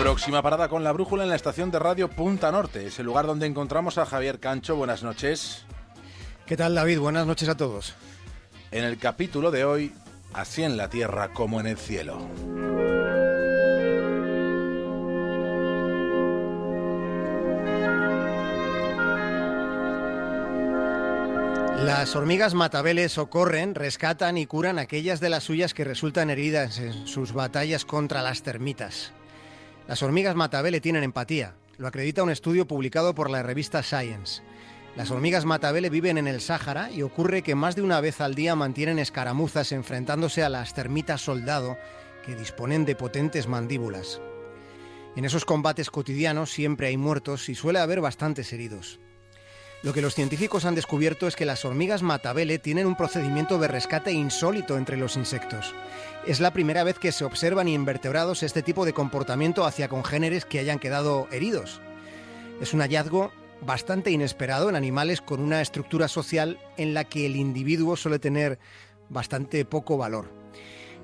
[0.00, 2.86] Próxima parada con la brújula en la estación de radio Punta Norte.
[2.86, 4.74] Es el lugar donde encontramos a Javier Cancho.
[4.74, 5.66] Buenas noches.
[6.46, 7.00] ¿Qué tal David?
[7.00, 7.94] Buenas noches a todos.
[8.70, 9.92] En el capítulo de hoy,
[10.32, 12.18] así en la tierra como en el cielo.
[21.84, 27.06] Las hormigas matabeles socorren, rescatan y curan aquellas de las suyas que resultan heridas en
[27.06, 29.12] sus batallas contra las termitas.
[29.90, 34.40] Las hormigas matabele tienen empatía, lo acredita un estudio publicado por la revista Science.
[34.94, 38.36] Las hormigas matabele viven en el Sáhara y ocurre que más de una vez al
[38.36, 41.76] día mantienen escaramuzas enfrentándose a las termitas soldado
[42.24, 44.20] que disponen de potentes mandíbulas.
[45.16, 49.00] En esos combates cotidianos siempre hay muertos y suele haber bastantes heridos.
[49.82, 53.68] Lo que los científicos han descubierto es que las hormigas matabele tienen un procedimiento de
[53.68, 55.74] rescate insólito entre los insectos.
[56.26, 60.58] Es la primera vez que se observan invertebrados este tipo de comportamiento hacia congéneres que
[60.58, 61.80] hayan quedado heridos.
[62.60, 67.36] Es un hallazgo bastante inesperado en animales con una estructura social en la que el
[67.36, 68.58] individuo suele tener
[69.08, 70.30] bastante poco valor.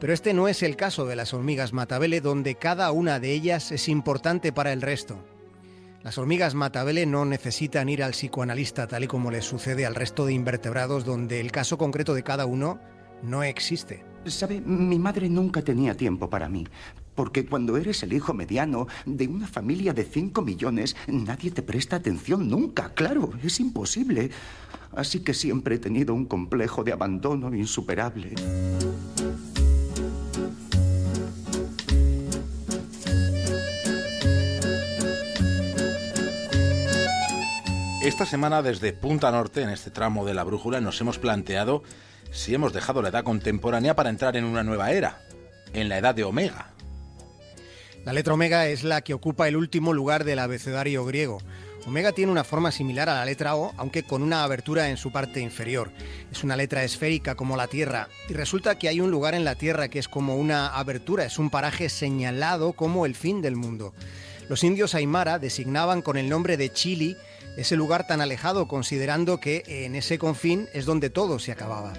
[0.00, 3.70] Pero este no es el caso de las hormigas matabele, donde cada una de ellas
[3.70, 5.24] es importante para el resto.
[6.04, 10.26] Las hormigas matabele no necesitan ir al psicoanalista tal y como les sucede al resto
[10.26, 12.78] de invertebrados donde el caso concreto de cada uno
[13.22, 14.04] no existe.
[14.26, 16.66] Sabe, mi madre nunca tenía tiempo para mí.
[17.14, 21.96] Porque cuando eres el hijo mediano de una familia de 5 millones, nadie te presta
[21.96, 22.92] atención nunca.
[22.92, 24.30] Claro, es imposible.
[24.94, 28.34] Así que siempre he tenido un complejo de abandono insuperable.
[38.04, 41.82] Esta semana desde Punta Norte, en este tramo de la brújula, nos hemos planteado
[42.30, 45.22] si hemos dejado la edad contemporánea para entrar en una nueva era,
[45.72, 46.74] en la edad de Omega.
[48.04, 51.38] La letra Omega es la que ocupa el último lugar del abecedario griego.
[51.86, 55.10] Omega tiene una forma similar a la letra O, aunque con una abertura en su
[55.10, 55.90] parte inferior.
[56.30, 59.54] Es una letra esférica como la Tierra, y resulta que hay un lugar en la
[59.54, 63.94] Tierra que es como una abertura, es un paraje señalado como el fin del mundo.
[64.48, 67.16] Los indios Aymara designaban con el nombre de Chili
[67.56, 71.92] ese lugar tan alejado considerando que en ese confín es donde todo se acababa.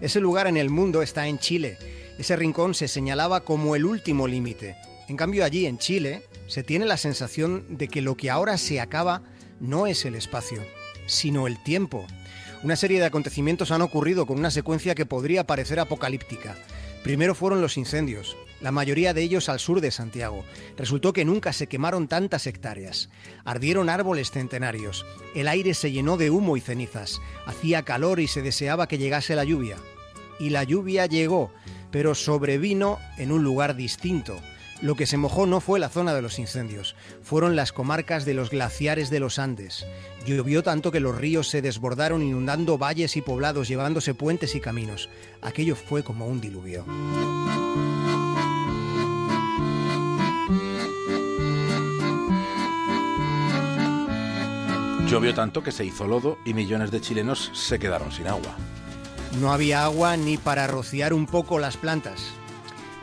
[0.00, 1.76] Ese lugar en el mundo está en Chile.
[2.18, 4.76] Ese rincón se señalaba como el último límite.
[5.08, 8.80] En cambio allí en Chile se tiene la sensación de que lo que ahora se
[8.80, 9.22] acaba
[9.60, 10.62] no es el espacio,
[11.06, 12.06] sino el tiempo.
[12.62, 16.56] Una serie de acontecimientos han ocurrido con una secuencia que podría parecer apocalíptica.
[17.02, 20.44] Primero fueron los incendios, la mayoría de ellos al sur de Santiago.
[20.76, 23.10] Resultó que nunca se quemaron tantas hectáreas.
[23.44, 25.04] Ardieron árboles centenarios.
[25.34, 27.20] El aire se llenó de humo y cenizas.
[27.46, 29.76] Hacía calor y se deseaba que llegase la lluvia.
[30.38, 31.52] Y la lluvia llegó,
[31.90, 34.40] pero sobrevino en un lugar distinto.
[34.82, 38.34] Lo que se mojó no fue la zona de los incendios, fueron las comarcas de
[38.34, 39.86] los glaciares de los Andes.
[40.26, 45.08] Llovió tanto que los ríos se desbordaron inundando valles y poblados, llevándose puentes y caminos.
[45.40, 46.84] Aquello fue como un diluvio.
[55.12, 58.56] Llovió tanto que se hizo lodo y millones de chilenos se quedaron sin agua.
[59.38, 62.30] No había agua ni para rociar un poco las plantas.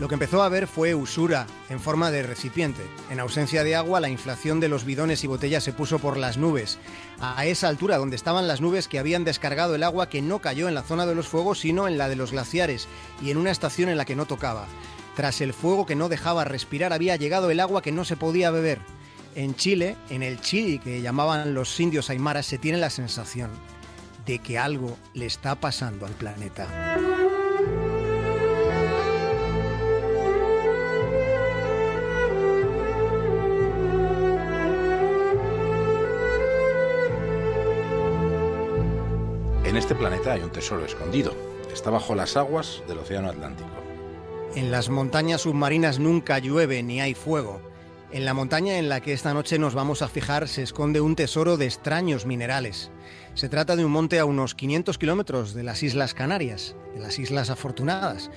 [0.00, 2.82] Lo que empezó a ver fue usura en forma de recipiente.
[3.08, 6.38] En ausencia de agua, la inflación de los bidones y botellas se puso por las
[6.38, 6.80] nubes.
[7.20, 10.66] A esa altura, donde estaban las nubes que habían descargado el agua que no cayó
[10.66, 12.88] en la zona de los fuegos, sino en la de los glaciares
[13.22, 14.66] y en una estación en la que no tocaba.
[15.14, 18.50] Tras el fuego que no dejaba respirar, había llegado el agua que no se podía
[18.50, 18.80] beber.
[19.34, 23.50] En Chile, en el Chile que llamaban los indios aymaras, se tiene la sensación
[24.26, 26.68] de que algo le está pasando al planeta.
[39.64, 41.34] En este planeta hay un tesoro escondido.
[41.72, 43.70] Está bajo las aguas del Océano Atlántico.
[44.54, 47.71] En las montañas submarinas nunca llueve ni hay fuego.
[48.12, 51.16] En la montaña en la que esta noche nos vamos a fijar se esconde un
[51.16, 52.90] tesoro de extraños minerales.
[53.32, 57.18] Se trata de un monte a unos 500 kilómetros de las Islas Canarias, de las
[57.18, 58.30] Islas Afortunadas,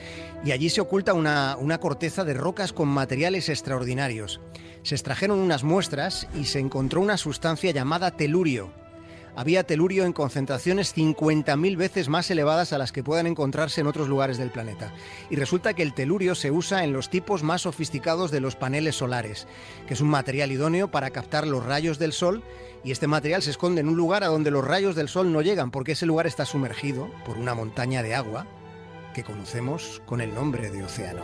[0.45, 4.39] y allí se oculta una, una corteza de rocas con materiales extraordinarios.
[4.83, 8.71] Se extrajeron unas muestras y se encontró una sustancia llamada telurio,
[9.35, 14.07] había telurio en concentraciones 50.000 veces más elevadas a las que puedan encontrarse en otros
[14.07, 14.93] lugares del planeta.
[15.29, 18.95] Y resulta que el telurio se usa en los tipos más sofisticados de los paneles
[18.95, 19.47] solares,
[19.87, 22.43] que es un material idóneo para captar los rayos del sol
[22.83, 25.41] y este material se esconde en un lugar a donde los rayos del sol no
[25.41, 28.45] llegan porque ese lugar está sumergido por una montaña de agua
[29.13, 31.23] que conocemos con el nombre de océano.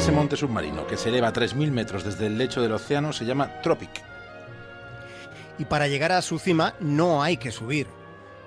[0.00, 3.26] Ese monte submarino que se eleva a 3.000 metros desde el lecho del océano se
[3.26, 4.02] llama Tropic.
[5.58, 7.86] Y para llegar a su cima no hay que subir,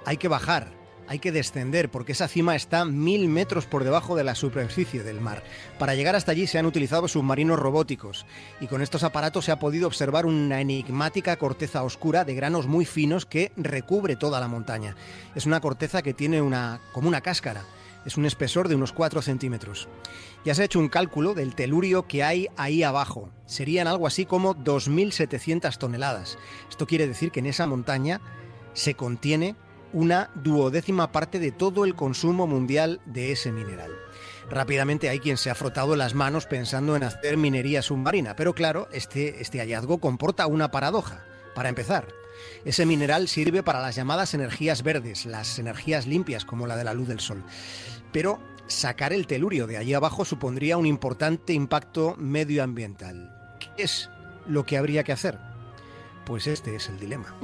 [0.04, 0.72] hay que bajar,
[1.08, 5.22] hay que descender, porque esa cima está mil metros por debajo de la superficie del
[5.22, 5.44] mar.
[5.78, 8.26] Para llegar hasta allí se han utilizado submarinos robóticos
[8.60, 12.86] y con estos aparatos se ha podido observar una enigmática corteza oscura de granos muy
[12.86, 14.96] finos que recubre toda la montaña.
[15.36, 17.64] Es una corteza que tiene una como una cáscara
[18.06, 19.88] es un espesor de unos 4 centímetros.
[20.46, 23.30] Ya se ha hecho un cálculo del telurio que hay ahí abajo.
[23.46, 26.38] Serían algo así como 2.700 toneladas.
[26.70, 28.22] Esto quiere decir que en esa montaña
[28.74, 29.56] se contiene
[29.94, 33.92] una duodécima parte de todo el consumo mundial de ese mineral.
[34.50, 38.90] Rápidamente hay quien se ha frotado las manos pensando en hacer minería submarina, pero claro,
[38.92, 41.24] este, este hallazgo comporta una paradoja.
[41.56, 42.08] Para empezar,
[42.66, 46.94] ese mineral sirve para las llamadas energías verdes, las energías limpias como la de la
[46.94, 47.44] luz del sol.
[48.12, 53.32] Pero sacar el telurio de allí abajo supondría un importante impacto medioambiental.
[53.60, 54.10] ¿Qué es
[54.48, 55.38] lo que habría que hacer?
[56.26, 57.36] Pues este es el dilema.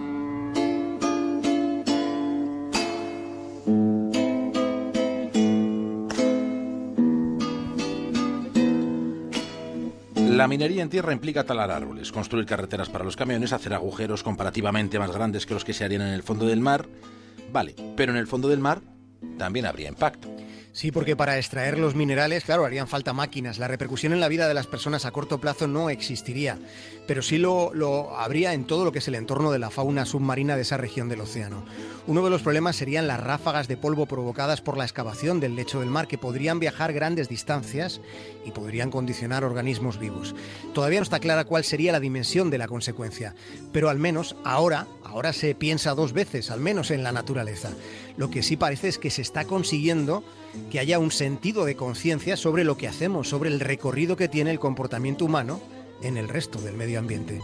[10.40, 14.98] La minería en tierra implica talar árboles, construir carreteras para los camiones, hacer agujeros comparativamente
[14.98, 16.88] más grandes que los que se harían en el fondo del mar.
[17.52, 18.80] Vale, pero en el fondo del mar
[19.38, 20.30] también habría impacto.
[20.72, 23.58] Sí, porque para extraer los minerales, claro, harían falta máquinas.
[23.58, 26.60] La repercusión en la vida de las personas a corto plazo no existiría,
[27.08, 30.06] pero sí lo, lo, habría en todo lo que es el entorno de la fauna
[30.06, 31.66] submarina de esa región del océano.
[32.06, 35.80] Uno de los problemas serían las ráfagas de polvo provocadas por la excavación del lecho
[35.80, 38.00] del mar, que podrían viajar grandes distancias
[38.46, 40.36] y podrían condicionar organismos vivos.
[40.74, 43.34] Todavía no está clara cuál sería la dimensión de la consecuencia,
[43.72, 47.72] pero al menos ahora, ahora se piensa dos veces, al menos en la naturaleza.
[48.16, 50.24] Lo que sí parece es que se está consiguiendo
[50.72, 54.52] que haya un sentido de conciencia sobre lo que hacemos, sobre el recorrido que tiene
[54.52, 55.60] el comportamiento humano
[56.02, 57.42] en el resto del medio ambiente.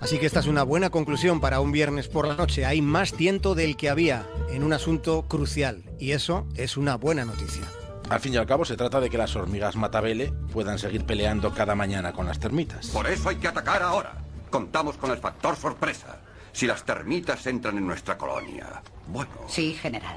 [0.00, 2.66] Así que esta es una buena conclusión para un viernes por la noche.
[2.66, 7.24] Hay más tiento del que había en un asunto crucial y eso es una buena
[7.24, 7.62] noticia.
[8.10, 11.52] Al fin y al cabo se trata de que las hormigas matabele puedan seguir peleando
[11.54, 12.88] cada mañana con las termitas.
[12.88, 14.12] Por eso hay que atacar ahora.
[14.50, 16.18] Contamos con el factor sorpresa.
[16.52, 18.82] Si las termitas entran en nuestra colonia.
[19.08, 19.32] Bueno.
[19.48, 20.16] Sí, general.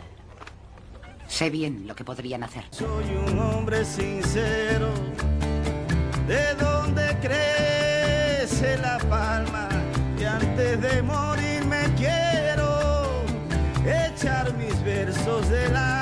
[1.27, 2.65] Sé bien lo que podrían hacer.
[2.71, 4.89] Soy un hombre sincero.
[6.27, 9.69] ¿De dónde crece la palma?
[10.19, 13.23] Y antes de morir me quiero
[13.85, 15.96] echar mis versos del alma.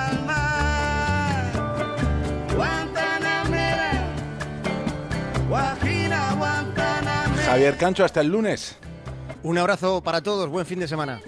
[7.55, 8.75] Javier Cancho, hasta el lunes.
[9.41, 11.21] Un abrazo para todos, buen fin de semana.